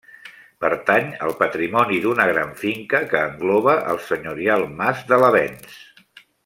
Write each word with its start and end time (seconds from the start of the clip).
Pertany 0.63 1.11
al 1.25 1.33
patrimoni 1.41 1.99
d'una 2.05 2.27
gran 2.31 2.55
finca 2.63 3.03
que 3.13 3.21
engloba 3.27 3.79
el 3.93 4.03
senyorial 4.09 4.69
mas 4.81 5.09
de 5.13 5.25
l'Avenc. 5.25 5.71